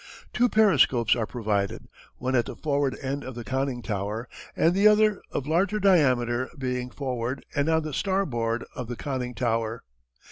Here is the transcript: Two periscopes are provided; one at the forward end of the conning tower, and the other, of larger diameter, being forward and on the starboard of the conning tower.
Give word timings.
Two 0.33 0.49
periscopes 0.49 1.15
are 1.15 1.27
provided; 1.27 1.87
one 2.17 2.33
at 2.33 2.47
the 2.47 2.55
forward 2.55 2.97
end 3.03 3.23
of 3.23 3.35
the 3.35 3.43
conning 3.43 3.83
tower, 3.83 4.27
and 4.55 4.73
the 4.73 4.87
other, 4.87 5.21
of 5.29 5.45
larger 5.45 5.79
diameter, 5.79 6.49
being 6.57 6.89
forward 6.89 7.45
and 7.55 7.69
on 7.69 7.83
the 7.83 7.93
starboard 7.93 8.65
of 8.75 8.87
the 8.87 8.95
conning 8.95 9.35
tower. 9.35 9.83